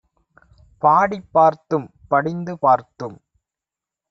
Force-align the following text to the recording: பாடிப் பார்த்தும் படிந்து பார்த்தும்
பாடிப் 0.81 1.29
பார்த்தும் 1.31 1.87
படிந்து 2.07 2.55
பார்த்தும் 2.59 3.17